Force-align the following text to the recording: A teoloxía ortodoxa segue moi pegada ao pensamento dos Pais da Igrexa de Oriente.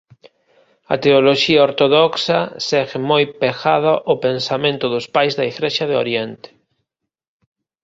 A 0.93 0.95
teoloxía 1.03 1.65
ortodoxa 1.69 2.39
segue 2.67 2.97
moi 3.09 3.23
pegada 3.41 3.93
ao 4.07 4.15
pensamento 4.25 4.85
dos 4.93 5.05
Pais 5.15 5.33
da 5.37 5.47
Igrexa 5.51 5.85
de 5.87 5.95
Oriente. 6.03 6.49